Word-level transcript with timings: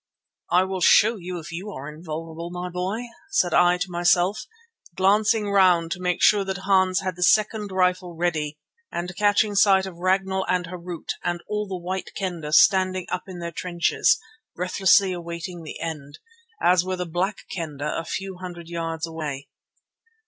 "I 0.49 0.63
will 0.63 0.81
show 0.81 1.17
you 1.17 1.37
if 1.37 1.51
you 1.51 1.69
are 1.73 1.87
invulnerable, 1.87 2.49
my 2.49 2.69
boy," 2.69 3.03
said 3.29 3.53
I 3.53 3.77
to 3.77 3.91
myself, 3.91 4.47
glancing 4.95 5.51
round 5.51 5.91
to 5.91 5.99
make 5.99 6.23
sure 6.23 6.43
that 6.43 6.65
Hans 6.65 7.01
had 7.01 7.15
the 7.15 7.21
second 7.21 7.71
rifle 7.71 8.15
ready 8.15 8.57
and 8.91 9.15
catching 9.15 9.53
sight 9.53 9.85
of 9.85 9.97
Ragnall 9.97 10.43
and 10.49 10.65
Harût 10.65 11.09
and 11.23 11.43
all 11.47 11.67
the 11.67 11.77
White 11.77 12.13
Kendah 12.15 12.53
standing 12.53 13.05
up 13.11 13.25
in 13.27 13.37
their 13.37 13.51
trenches, 13.51 14.17
breathlessly 14.55 15.13
awaiting 15.13 15.61
the 15.61 15.79
end, 15.79 16.17
as 16.59 16.83
were 16.83 16.95
the 16.95 17.05
Black 17.05 17.45
Kendah 17.55 17.95
a 17.95 18.03
few 18.03 18.37
hundred 18.39 18.69
yards 18.69 19.05
away. 19.05 19.49